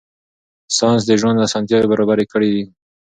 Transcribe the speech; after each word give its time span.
ساینس 0.77 1.01
د 1.07 1.11
ژوند 1.21 1.43
اسانتیاوې 1.47 1.87
برابرې 1.91 2.25
کړې 2.31 2.49
دي. 2.53 2.63